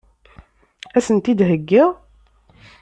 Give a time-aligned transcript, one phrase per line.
[0.97, 1.89] Ad sen-t-id-heggiɣ?